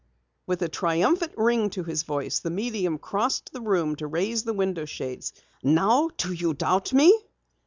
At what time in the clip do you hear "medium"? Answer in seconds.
2.49-2.97